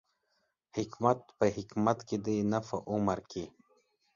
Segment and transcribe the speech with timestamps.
[0.75, 3.45] حکمت په حکمت کې دی، نه په عمر کې